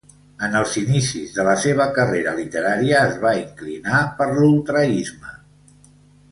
En 0.45 0.55
els 0.59 0.71
inicis 0.79 1.35
de 1.35 1.45
la 1.47 1.53
seva 1.65 1.87
carrera 1.99 2.33
literària 2.39 3.03
es 3.11 3.21
va 3.27 3.35
inclinar 3.43 4.03
per 4.23 4.31
l'ultraisme. 4.33 5.39